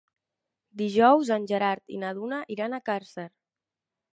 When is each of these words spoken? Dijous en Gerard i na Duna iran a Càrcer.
Dijous 0.81 1.29
en 1.35 1.45
Gerard 1.51 1.93
i 1.99 1.99
na 2.05 2.15
Duna 2.21 2.41
iran 2.57 2.77
a 2.77 2.81
Càrcer. 2.91 3.29